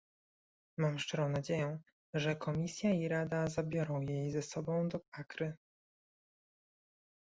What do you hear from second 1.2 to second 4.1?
nadzieję, że Komisja i Rada zabiorą